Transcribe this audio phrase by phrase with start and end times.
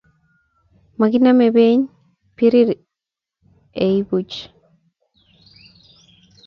[0.99, 1.79] Makinamei beny
[2.35, 2.69] birir
[3.83, 4.37] ei buch